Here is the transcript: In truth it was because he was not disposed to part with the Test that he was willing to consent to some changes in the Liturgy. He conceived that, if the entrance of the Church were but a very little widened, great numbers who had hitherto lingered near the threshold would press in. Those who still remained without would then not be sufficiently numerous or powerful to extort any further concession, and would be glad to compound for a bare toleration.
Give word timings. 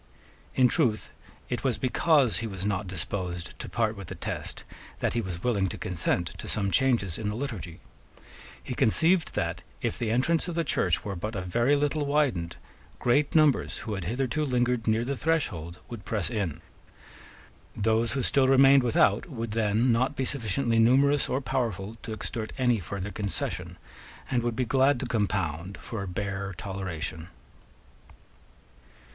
In 0.55 0.67
truth 0.67 1.11
it 1.47 1.63
was 1.63 1.77
because 1.77 2.37
he 2.39 2.47
was 2.47 2.65
not 2.65 2.87
disposed 2.87 3.53
to 3.59 3.69
part 3.69 3.95
with 3.95 4.07
the 4.07 4.15
Test 4.15 4.63
that 4.97 5.13
he 5.13 5.21
was 5.21 5.43
willing 5.43 5.69
to 5.69 5.77
consent 5.77 6.29
to 6.39 6.47
some 6.47 6.71
changes 6.71 7.19
in 7.19 7.29
the 7.29 7.35
Liturgy. 7.35 7.81
He 8.63 8.73
conceived 8.73 9.35
that, 9.35 9.61
if 9.79 9.99
the 9.99 10.09
entrance 10.09 10.47
of 10.47 10.55
the 10.55 10.63
Church 10.63 11.05
were 11.05 11.15
but 11.15 11.35
a 11.35 11.41
very 11.41 11.75
little 11.75 12.03
widened, 12.03 12.57
great 12.97 13.35
numbers 13.35 13.77
who 13.85 13.93
had 13.93 14.05
hitherto 14.05 14.43
lingered 14.43 14.87
near 14.87 15.05
the 15.05 15.15
threshold 15.15 15.77
would 15.87 16.03
press 16.03 16.31
in. 16.31 16.61
Those 17.75 18.13
who 18.13 18.23
still 18.23 18.47
remained 18.47 18.81
without 18.81 19.29
would 19.29 19.51
then 19.51 19.91
not 19.91 20.15
be 20.15 20.25
sufficiently 20.25 20.79
numerous 20.79 21.29
or 21.29 21.41
powerful 21.41 21.95
to 22.01 22.11
extort 22.11 22.53
any 22.57 22.79
further 22.79 23.11
concession, 23.11 23.77
and 24.31 24.41
would 24.41 24.55
be 24.55 24.65
glad 24.65 24.99
to 25.01 25.05
compound 25.05 25.77
for 25.77 26.01
a 26.01 26.07
bare 26.07 26.55
toleration. 26.57 27.27